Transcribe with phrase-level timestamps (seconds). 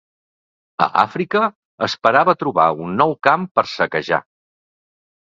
[0.85, 1.43] A Àfrica
[1.89, 4.25] esperava trobar un nou camp per saquejar.